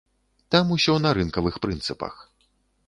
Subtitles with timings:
[0.55, 2.13] Там усё на рынкавых прынцыпах.